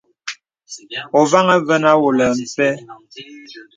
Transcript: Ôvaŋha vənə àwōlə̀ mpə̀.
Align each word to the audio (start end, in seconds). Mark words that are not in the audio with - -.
Ôvaŋha 1.19 1.55
vənə 1.67 1.87
àwōlə̀ 1.95 2.27
mpə̀. 2.51 2.69